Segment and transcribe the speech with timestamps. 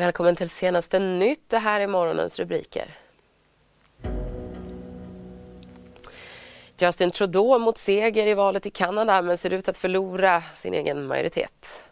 [0.00, 1.50] Välkommen till senaste nytt.
[1.50, 2.96] Det här är morgonens rubriker.
[6.78, 11.06] Justin Trudeau mot seger i valet i Kanada men ser ut att förlora sin egen
[11.06, 11.82] majoritet.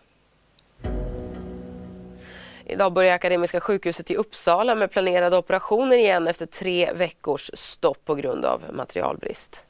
[2.65, 8.15] Idag börjar Akademiska sjukhuset i Uppsala med planerade operationer igen efter tre veckors stopp på
[8.15, 9.66] grund av materialbrist.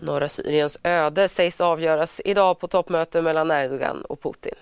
[0.00, 4.54] Norra Syriens öde sägs avgöras idag på toppmöte mellan Erdogan och Putin.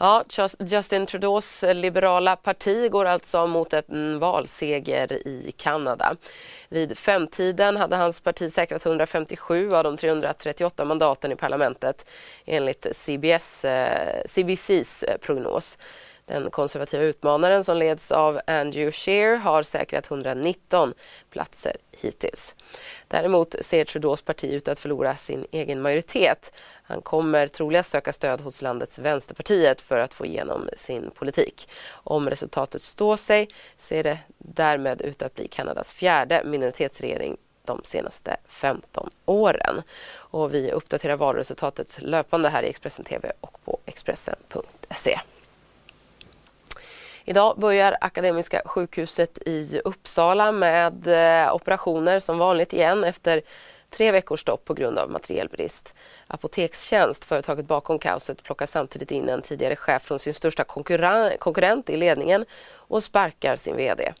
[0.00, 0.24] Ja,
[0.58, 6.16] Justin Trudeaus liberala parti går alltså mot en mm, valseger i Kanada.
[6.68, 12.06] Vid femtiden hade hans parti säkrat 157 av de 338 mandaten i parlamentet
[12.44, 15.78] enligt CBS, eh, CBCs eh, prognos.
[16.28, 20.94] Den konservativa utmanaren som leds av Andrew Scheer har säkrat 119
[21.30, 22.54] platser hittills.
[23.08, 26.52] Däremot ser Trudeaus parti ut att förlora sin egen majoritet.
[26.82, 31.68] Han kommer troligast söka stöd hos landets Vänsterpartiet för att få igenom sin politik.
[31.90, 38.36] Om resultatet står sig ser det därmed ut att bli Kanadas fjärde minoritetsregering de senaste
[38.48, 39.82] 15 åren.
[40.12, 45.18] Och vi uppdaterar valresultatet löpande här i Expressen TV och på Expressen.se.
[47.28, 53.42] Idag börjar Akademiska sjukhuset i Uppsala med eh, operationer som vanligt igen efter
[53.90, 55.94] tre veckors stopp på grund av materielbrist.
[56.26, 60.64] Apotekstjänst, företaget bakom kaoset, plockar samtidigt in en tidigare chef från sin största
[61.38, 64.12] konkurrent i ledningen och sparkar sin VD.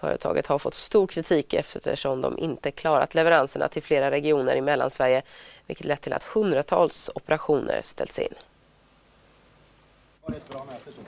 [0.00, 5.22] Företaget har fått stor kritik eftersom de inte klarat leveranserna till flera regioner i Mellansverige
[5.66, 8.34] vilket lett till att hundratals operationer ställts in.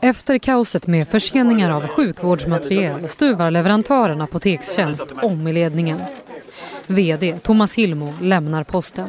[0.01, 6.01] Efter kaoset med förseningar av sjukvårdsmateriel stuvar leverantören Apotekstjänst om i ledningen.
[6.87, 9.09] VD Thomas Hilmo lämnar posten.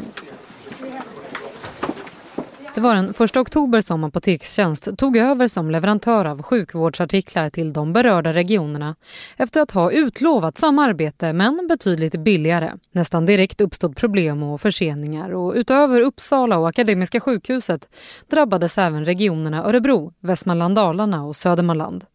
[2.80, 7.94] Det var den 1 oktober som Apotekstjänst tog över som leverantör av sjukvårdsartiklar till de
[7.94, 8.96] berörda regionerna
[9.38, 12.72] efter att ha utlovat samarbete men betydligt billigare.
[12.92, 17.90] Nästan direkt uppstod problem och förseningar och utöver Uppsala och Akademiska sjukhuset
[18.30, 22.06] drabbades även regionerna Örebro, Västmanland Dalarna och Södermanland.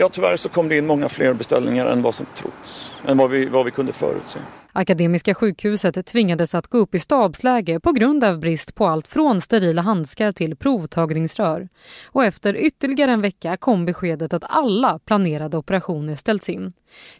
[0.00, 3.30] Ja, tyvärr så kom det in många fler beställningar än vad som trotts, än vad
[3.30, 4.38] vi, vad vi kunde förutse.
[4.72, 9.40] Akademiska sjukhuset tvingades att gå upp i stabsläge på grund av brist på allt från
[9.40, 11.68] sterila handskar till provtagningsrör.
[12.06, 16.72] Och efter ytterligare en vecka kom beskedet att alla planerade operationer ställts in.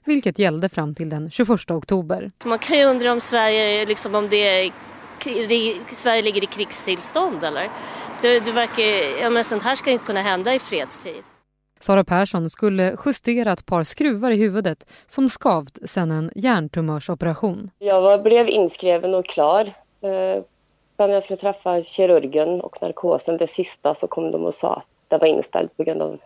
[0.04, 2.30] Vilket gällde fram till den 21 oktober.
[2.44, 4.72] Man kan ju undra om Sverige, liksom om det är,
[5.94, 7.70] Sverige ligger i krigstillstånd eller?
[8.22, 11.22] Det, det verkar, ja men sånt här ska inte kunna hända i fredstid.
[11.80, 17.70] Sara Persson skulle justera ett par skruvar i huvudet som skavt sedan en hjärntumörsoperation.
[17.78, 19.60] Jag var, blev inskriven och klar.
[20.00, 20.42] Eh,
[20.96, 24.86] när jag skulle träffa kirurgen och narkosen, det sista, så kom de och sa att
[25.08, 26.18] det var inställt på grund av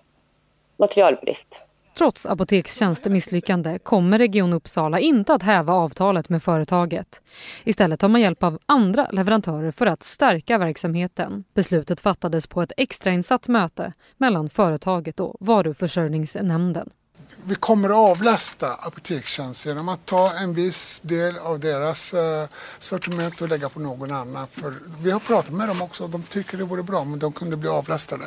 [0.77, 1.55] materialbrist.
[1.99, 7.21] Trots Apotekstjänst misslyckande kommer Region Uppsala inte att häva avtalet med företaget.
[7.65, 11.45] Istället tar man hjälp av andra leverantörer för att stärka verksamheten.
[11.55, 16.91] Beslutet fattades på ett extrainsatt möte mellan företaget och Varuförsörjningsnämnden.
[17.45, 23.41] Vi kommer att avlasta Apotekstjänst genom att ta en viss del av deras eh, sortiment
[23.41, 24.47] och lägga på någon annan.
[24.47, 27.33] För vi har pratat med dem också och de tycker det vore bra om de
[27.33, 28.25] kunde bli avlastade.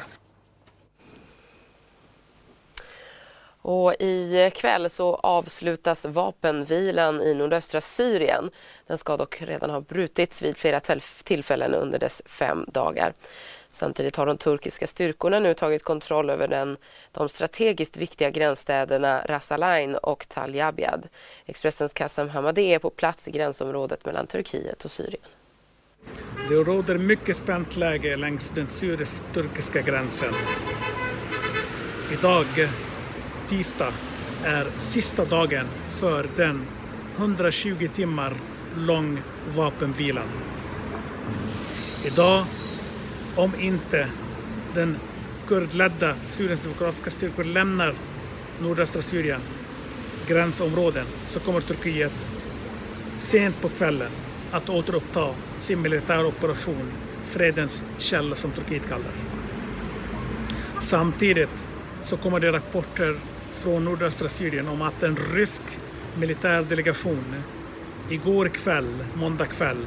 [3.70, 8.52] Och I kväll så avslutas vapenvilan i nordöstra Syrien.
[8.88, 10.80] Den ska dock redan ha brutits vid flera
[11.24, 13.14] tillfällen under dess fem dagar.
[13.72, 16.78] Samtidigt har de turkiska styrkorna nu tagit kontroll över den,
[17.12, 19.52] de strategiskt viktiga gränsstäderna Ras
[20.02, 20.56] och Tal
[21.46, 25.24] Expressens Kassam Hamadeh är på plats i gränsområdet mellan Turkiet och Syrien.
[26.50, 30.34] Det råder mycket spänt läge längs den syrisk-turkiska gränsen.
[32.20, 32.46] Idag
[33.50, 33.94] tisdag
[34.44, 36.62] är sista dagen för den
[37.18, 38.34] 120 timmar
[38.76, 39.20] lång
[39.56, 40.28] vapenvilan.
[42.06, 42.46] Idag,
[43.36, 44.10] om inte
[44.74, 44.98] den
[45.48, 47.94] kurdledda Syriens demokratiska styrkor lämnar
[48.62, 49.42] nordöstra Syrien,
[50.28, 52.30] gränsområden, så kommer Turkiet
[53.20, 54.12] sent på kvällen
[54.52, 55.30] att återuppta
[55.60, 56.92] sin militära operation
[57.24, 59.12] Fredens källa som Turkiet kallar
[60.82, 61.66] Samtidigt
[62.06, 63.16] så kommer det rapporter
[63.58, 65.62] från nordöstra Syrien om att en rysk
[66.20, 67.36] militärdelegation
[68.10, 69.86] igår kväll, måndag kväll,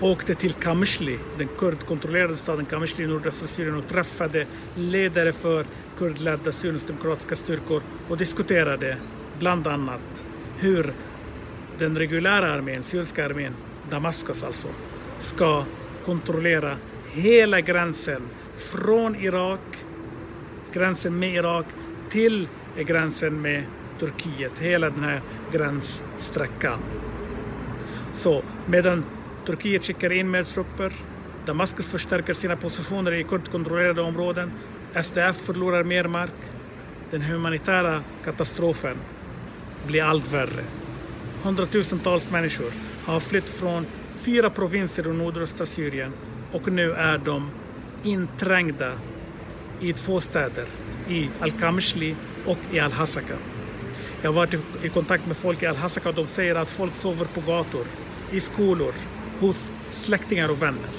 [0.00, 5.66] åkte till Kamishli, den kurdkontrollerade staden Kamishli i nordöstra Syrien och träffade ledare för
[5.98, 8.96] kurdledda Syriens demokratiska styrkor och diskuterade
[9.38, 10.26] bland annat
[10.58, 10.92] hur
[11.78, 13.54] den reguljära armén, syriska armén,
[13.90, 14.68] Damaskus alltså,
[15.18, 15.64] ska
[16.04, 16.76] kontrollera
[17.12, 18.22] hela gränsen
[18.54, 19.84] från Irak,
[20.72, 21.66] gränsen med Irak
[22.16, 23.64] till gränsen med
[24.00, 25.20] Turkiet, hela den här
[25.52, 26.78] gränssträckan.
[28.14, 29.04] Så medan
[29.46, 30.92] Turkiet skickar in mer trupper,
[31.46, 34.52] Damaskus förstärker sina positioner i kurdkontrollerade områden,
[35.02, 36.30] SDF förlorar mer mark,
[37.10, 38.96] den humanitära katastrofen
[39.86, 40.64] blir allt värre.
[41.42, 42.72] Hundratusentals människor
[43.04, 46.12] har flytt från fyra provinser i nordöstra Syrien
[46.52, 47.50] och nu är de
[48.04, 48.92] inträngda
[49.80, 50.64] i två städer,
[51.08, 52.16] i Al-Kamishli
[52.46, 53.36] och i Al-Hasaka.
[54.22, 57.24] Jag har varit i kontakt med folk i Al-Hasaka och de säger att folk sover
[57.24, 57.86] på gator,
[58.32, 58.94] i skolor,
[59.40, 60.90] hos släktingar och vänner.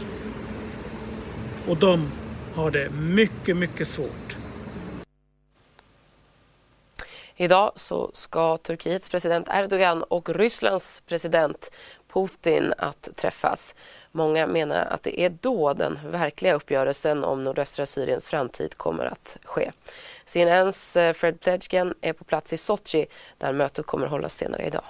[1.68, 2.12] Och de
[2.56, 4.38] har det mycket, mycket svårt.
[7.39, 11.71] Idag så ska Turkiets president Erdogan och Rysslands president
[12.17, 13.75] Putin att träffas.
[14.11, 19.37] Många menar att det är då den verkliga uppgörelsen om nordöstra Syriens framtid kommer att
[19.43, 19.71] ske.
[20.25, 23.05] CNNs eh, Fred Pledgen är på plats i Sochi
[23.37, 24.83] där mötet kommer hållas senare idag.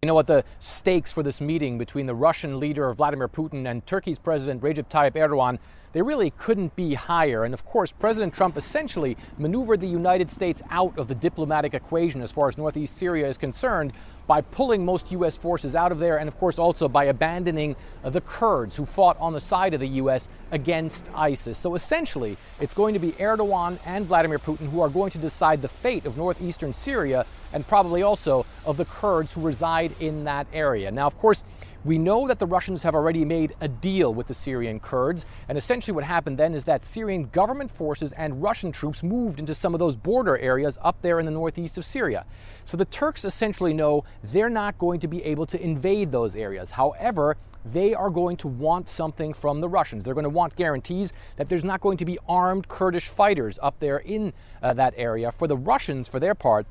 [0.00, 3.84] You know what the stakes for this meeting between the Russian leader Vladimir Putin and
[3.84, 5.58] Turkey's president Recep Tayyip Erdogan
[5.92, 7.44] they really couldn't be higher.
[7.44, 12.22] And of course, President Trump essentially maneuvered the United States out of the diplomatic equation
[12.22, 13.92] as far as northeast Syria is concerned
[14.28, 15.38] by pulling most U.S.
[15.38, 17.74] forces out of there, and of course also by abandoning
[18.04, 20.28] the Kurds who fought on the side of the U.S.
[20.52, 21.56] against ISIS.
[21.56, 25.62] So essentially, it's going to be Erdogan and Vladimir Putin who are going to decide
[25.62, 27.24] the fate of northeastern Syria
[27.54, 30.90] and probably also of the Kurds who reside in that area.
[30.90, 31.42] Now, of course,
[31.84, 35.56] we know that the Russians have already made a deal with the Syrian Kurds, and
[35.56, 39.74] essentially what happened then is that Syrian government forces and Russian troops moved into some
[39.74, 42.24] of those border areas up there in the northeast of Syria.
[42.64, 46.72] So the Turks essentially know they're not going to be able to invade those areas.
[46.72, 50.04] However, they are going to want something from the Russians.
[50.04, 53.78] They're going to want guarantees that there's not going to be armed Kurdish fighters up
[53.78, 54.32] there in
[54.62, 55.32] uh, that area.
[55.32, 56.66] For the Russians, for their part,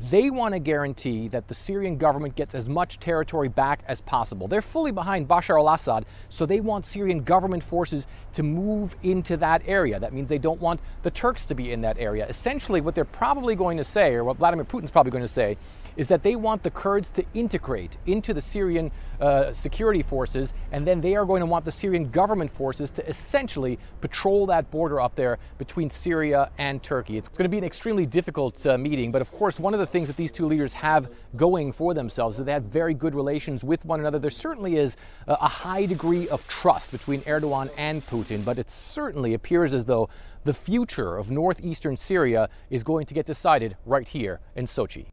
[0.00, 4.46] they want to guarantee that the Syrian government gets as much territory back as possible.
[4.46, 9.36] They're fully behind Bashar al Assad, so they want Syrian government forces to move into
[9.38, 9.98] that area.
[9.98, 12.26] That means they don't want the Turks to be in that area.
[12.28, 15.56] Essentially, what they're probably going to say, or what Vladimir Putin's probably going to say,
[15.98, 18.90] is that they want the Kurds to integrate into the Syrian
[19.20, 23.06] uh, security forces, and then they are going to want the Syrian government forces to
[23.06, 27.18] essentially patrol that border up there between Syria and Turkey.
[27.18, 29.86] It's going to be an extremely difficult uh, meeting, but of course, one of the
[29.86, 33.14] things that these two leaders have going for themselves is that they have very good
[33.14, 34.20] relations with one another.
[34.20, 34.96] There certainly is
[35.26, 40.08] a high degree of trust between Erdogan and Putin, but it certainly appears as though
[40.44, 45.08] the future of northeastern Syria is going to get decided right here in Sochi.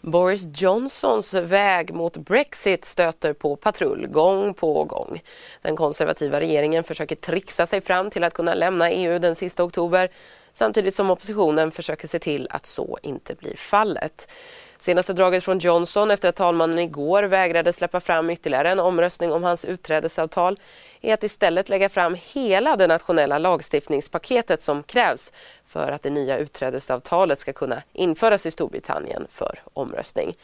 [0.00, 5.20] Boris Johnsons väg mot Brexit stöter på patrull gång på gång.
[5.62, 10.10] Den konservativa regeringen försöker trixa sig fram till att kunna lämna EU den sista oktober
[10.56, 14.32] samtidigt som oppositionen försöker se till att så inte blir fallet.
[14.78, 19.44] Senaste draget från Johnson efter att talmannen igår vägrade släppa fram ytterligare en omröstning om
[19.44, 20.60] hans utträdesavtal
[21.00, 25.32] är att istället lägga fram hela det nationella lagstiftningspaketet som krävs
[25.66, 30.36] för att det nya utträdesavtalet ska kunna införas i Storbritannien för omröstning.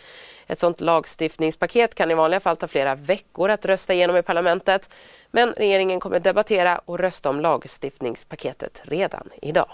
[0.47, 4.91] Ett sådant lagstiftningspaket kan i vanliga fall ta flera veckor att rösta igenom i parlamentet
[5.31, 9.69] men regeringen kommer debattera och rösta om lagstiftningspaketet redan idag.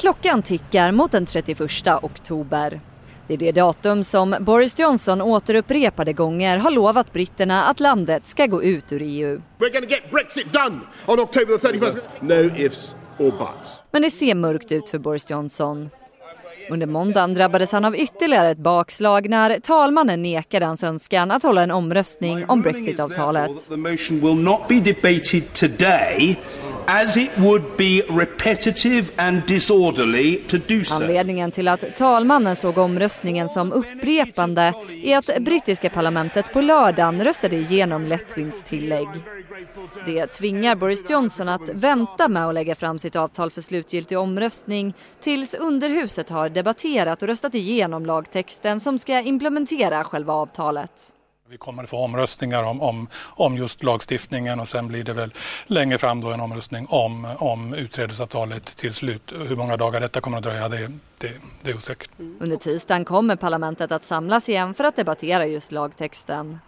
[0.00, 1.60] Klockan tickar mot den 31
[2.02, 2.80] oktober.
[3.26, 8.46] Det är det datum som Boris Johnson återupprepade gånger har lovat britterna att landet ska
[8.46, 9.40] gå ut ur EU.
[9.58, 12.02] We're to get Brexit done on October 31st.
[12.20, 13.82] No ifs or buts.
[13.90, 15.90] Men det ser mörkt ut för Boris Johnson.
[16.70, 21.62] Under måndagen drabbades han av ytterligare ett bakslag när talmannen nekade hans önskan att hålla
[21.62, 23.50] en omröstning om Brexit-avtalet.
[26.86, 30.94] As it would be repetitive and disorderly to do so.
[30.94, 37.56] Anledningen till att talmannen såg omröstningen som upprepande är att brittiska parlamentet på lördagen röstade
[37.56, 39.08] igenom lättvindstillägg.
[40.06, 44.94] Det tvingar Boris Johnson att vänta med att lägga fram sitt avtal för slutgiltig omröstning
[45.22, 50.90] tills underhuset har debatterat och röstat igenom lagtexten som ska implementera själva avtalet.
[51.50, 55.32] Vi kommer att få omröstningar om, om, om just lagstiftningen och sen blir det väl
[55.66, 59.32] längre fram då en omröstning om, om utträdesavtalet till slut.
[59.32, 62.10] Hur många dagar detta kommer att dröja det, det, det är osäkert.
[62.18, 62.36] Mm.
[62.40, 66.58] Under tisdagen kommer parlamentet att samlas igen för att debattera just lagtexten.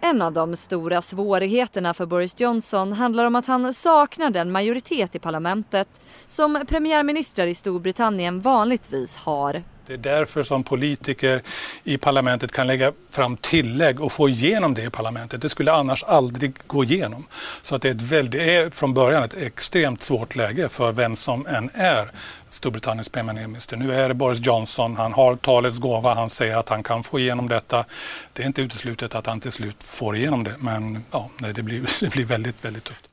[0.00, 5.14] En av de stora svårigheterna för Boris Johnson handlar om att han saknar den majoritet
[5.14, 5.88] i parlamentet
[6.26, 9.62] som premiärministrar i Storbritannien vanligtvis har.
[9.86, 11.42] Det är därför som politiker
[11.84, 15.42] i parlamentet kan lägga fram tillägg och få igenom det i parlamentet.
[15.42, 17.26] Det skulle annars aldrig gå igenom.
[17.62, 20.92] Så att det är, ett väldigt, det är från början ett extremt svårt läge för
[20.92, 22.10] vem som än är
[22.50, 23.76] Storbritanniens premiärminister.
[23.76, 27.18] Nu är det Boris Johnson, han har talets gåva, han säger att han kan få
[27.18, 27.84] igenom detta.
[28.32, 31.86] Det är inte uteslutet att han till slut får igenom det, men ja, det, blir,
[32.00, 33.11] det blir väldigt, väldigt tufft.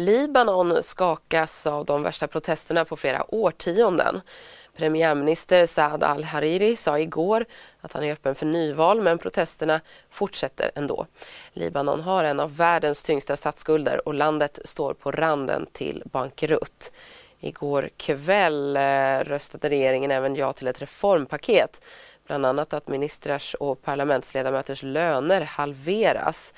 [0.00, 4.20] Libanon skakas av de värsta protesterna på flera årtionden.
[4.76, 7.44] Premiärminister Saad al-Hariri sa igår
[7.80, 11.06] att han är öppen för nyval men protesterna fortsätter ändå.
[11.52, 16.92] Libanon har en av världens tyngsta statsskulder och landet står på randen till bankrutt.
[17.40, 21.84] Igår kväll eh, röstade regeringen även ja till ett reformpaket.
[22.26, 26.54] Bland annat att ministrars och parlamentsledamöters löner halveras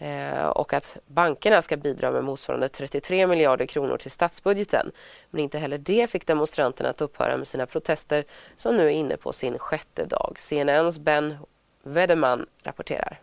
[0.00, 4.92] Eh, och att bankerna ska bidra med motsvarande 33 miljarder kronor till statsbudgeten.
[5.30, 8.24] Men inte heller det fick demonstranterna att upphöra med sina protester
[8.56, 10.36] som nu är inne på sin sjätte dag.
[10.38, 11.36] CNNs Ben
[11.82, 13.20] Wedeman rapporterar.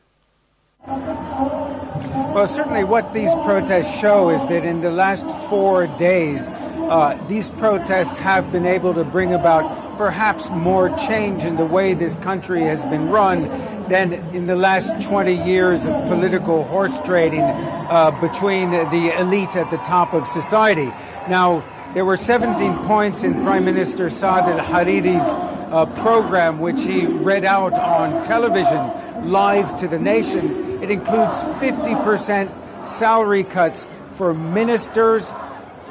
[2.35, 6.49] Well, certainly what these protests show is that in the last four days,
[6.89, 11.93] uh, these protests have been able to bring about perhaps more change in the way
[11.93, 13.43] this country has been run
[13.89, 19.69] than in the last 20 years of political horse trading uh, between the elite at
[19.71, 20.93] the top of society.
[21.27, 21.63] Now,
[21.93, 25.23] there were 17 points in Prime Minister Saad al Hariri's
[25.71, 30.81] uh, program, which he read out on television live to the nation.
[30.83, 35.31] It includes 50% salary cuts for ministers,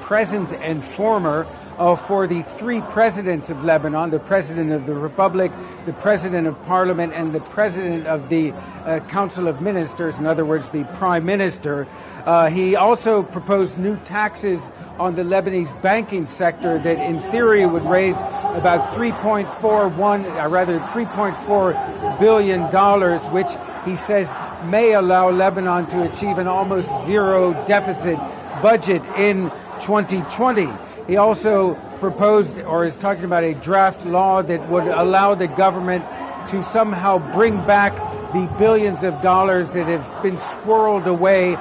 [0.06, 1.44] present and former,
[1.78, 5.50] uh, for the three presidents of Lebanon the president of the Republic,
[5.84, 10.44] the president of parliament, and the president of the uh, Council of Ministers, in other
[10.44, 11.88] words, the prime minister.
[12.24, 14.70] Uh, he also proposed new taxes
[15.00, 18.20] on the Lebanese banking sector that, in theory, would raise
[18.54, 23.48] about 3.41, uh, rather 3.4 billion dollars, which
[23.84, 24.32] he says
[24.66, 28.20] may allow Lebanon to achieve an almost zero deficit
[28.62, 30.68] budget in 2020.
[31.06, 36.04] He also proposed or is talking about a draft law that would allow the government
[36.48, 37.94] to somehow bring back
[38.32, 41.56] the billions of dollars that have been squirreled away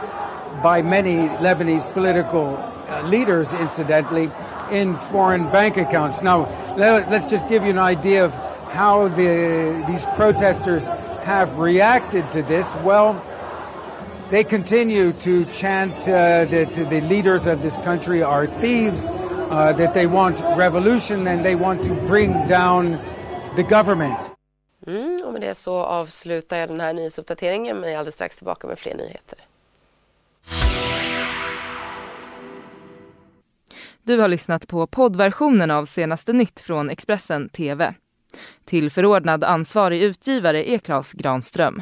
[0.62, 4.32] by many Lebanese political uh, leaders, incidentally,
[4.72, 6.22] in foreign bank accounts.
[6.22, 8.34] Now, let, us just give you an idea of
[8.72, 10.88] how the, these protesters
[11.24, 12.74] have reacted to this.
[12.84, 13.14] Well,
[14.30, 19.94] they continue to chant uh, that the leaders of this country are thieves, uh, that
[19.94, 22.98] they want revolution and they want to bring down
[23.56, 24.32] the government.
[24.88, 28.38] Mm, och med det så avslutar jag den här nyhetsuppdateringen men jag är alldeles strax
[28.38, 29.40] tillbaka med fler nyheter.
[34.04, 37.94] Du har lyssnat på poddversionen av senaste nytt från Expressen TV.
[38.66, 41.82] Till förordnad ansvarig utgivare är Klas Granström.